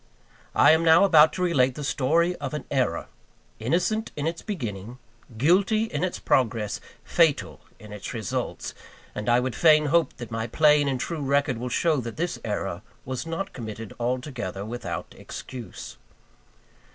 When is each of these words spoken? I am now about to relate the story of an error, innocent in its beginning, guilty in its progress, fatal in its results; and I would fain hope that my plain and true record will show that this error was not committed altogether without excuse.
I 0.55 0.71
am 0.71 0.83
now 0.83 1.03
about 1.03 1.31
to 1.33 1.43
relate 1.43 1.75
the 1.75 1.83
story 1.83 2.35
of 2.37 2.55
an 2.55 2.65
error, 2.71 3.05
innocent 3.59 4.11
in 4.15 4.25
its 4.25 4.41
beginning, 4.41 4.97
guilty 5.37 5.83
in 5.83 6.03
its 6.03 6.17
progress, 6.17 6.81
fatal 7.03 7.61
in 7.77 7.93
its 7.93 8.11
results; 8.11 8.73
and 9.13 9.29
I 9.29 9.39
would 9.39 9.55
fain 9.55 9.85
hope 9.85 10.17
that 10.17 10.31
my 10.31 10.47
plain 10.47 10.87
and 10.87 10.99
true 10.99 11.21
record 11.21 11.59
will 11.59 11.69
show 11.69 11.97
that 11.97 12.17
this 12.17 12.39
error 12.43 12.81
was 13.05 13.27
not 13.27 13.53
committed 13.53 13.93
altogether 13.99 14.65
without 14.65 15.13
excuse. 15.15 15.97